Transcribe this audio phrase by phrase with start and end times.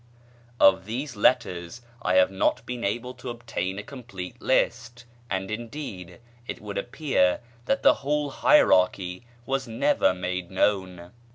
[0.59, 6.19] Of these "Letters" I have not been able to obtain a complete list, and indeed
[6.47, 11.11] it would appear that the whole hierarchy was never made known.